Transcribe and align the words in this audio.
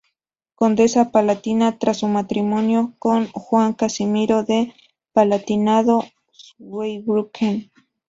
Condesa 0.55 1.11
palatina 1.11 1.77
tras 1.77 1.97
su 1.99 2.07
matrimonio 2.07 2.95
con 2.97 3.27
Juan 3.33 3.73
Casimiro 3.75 4.41
del 4.43 4.73
Palatinado-Zweibrücken. 5.13 7.69